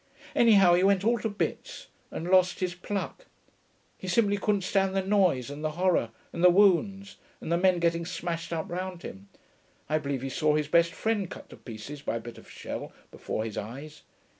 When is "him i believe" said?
9.03-10.23